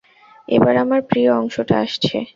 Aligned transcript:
এবার 0.47 0.75
আমার 0.77 1.01
প্রিয় 1.01 1.29
অংশটা 1.33 1.75
আসছে। 1.79 2.15